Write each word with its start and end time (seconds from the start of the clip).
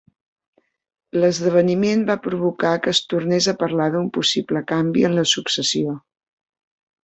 L'esdeveniment 1.17 2.01
va 2.07 2.15
provocar 2.29 2.73
que 2.87 2.93
es 2.97 3.03
tornés 3.13 3.51
a 3.53 3.55
parlar 3.61 3.91
d'un 3.97 4.11
possible 4.19 4.67
canvi 4.75 5.07
en 5.11 5.21
la 5.23 5.29
successió. 5.37 5.97